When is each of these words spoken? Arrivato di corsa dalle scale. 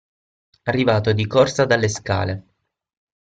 Arrivato 0.63 1.13
di 1.13 1.27
corsa 1.27 1.65
dalle 1.65 1.87
scale. 1.87 2.43